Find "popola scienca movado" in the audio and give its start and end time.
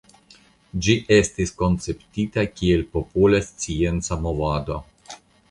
2.97-4.81